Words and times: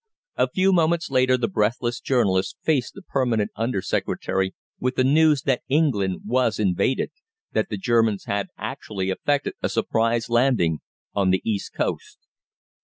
A 0.35 0.49
few 0.49 0.73
moments 0.73 1.11
later 1.11 1.37
the 1.37 1.47
breathless 1.47 1.99
journalist 2.01 2.57
faced 2.63 2.95
the 2.95 3.03
Permanent 3.03 3.51
Under 3.55 3.83
Secretary 3.83 4.55
with 4.79 4.95
the 4.95 5.03
news 5.03 5.43
that 5.43 5.61
England 5.69 6.21
was 6.25 6.57
invaded 6.57 7.11
that 7.51 7.69
the 7.69 7.77
Germans 7.77 8.23
had 8.25 8.47
actually 8.57 9.11
effected 9.11 9.53
a 9.61 9.69
surprise 9.69 10.27
landing 10.27 10.79
on 11.13 11.29
the 11.29 11.43
east 11.45 11.73
coast. 11.75 12.17